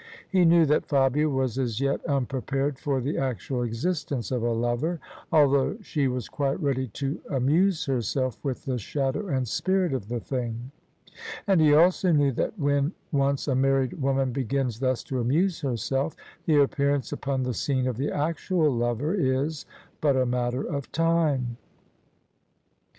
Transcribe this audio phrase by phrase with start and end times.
[0.27, 4.99] He knew that Fabia was as yet unprepared for the actual existence of a lover,
[5.31, 10.19] although she was quite ready to amuse herself with the shadow and spirit of the
[10.19, 10.71] thing:
[11.45, 16.15] and he also knew that when once a married woman begins thus to amuse herself,
[16.47, 19.67] the appearance upon the scene of the actual lover is
[20.01, 21.57] but a matter of time.